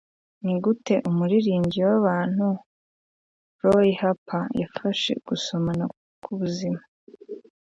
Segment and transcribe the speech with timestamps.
[0.43, 2.45] Nigute umuririmbyi wabantu
[3.63, 5.83] Roy Harper yafashe Gusomana
[6.23, 6.81] kwubuzima